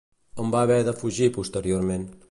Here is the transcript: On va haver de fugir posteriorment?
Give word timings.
On 0.43 0.53
va 0.55 0.63
haver 0.67 0.79
de 0.89 0.95
fugir 1.03 1.31
posteriorment? 1.37 2.13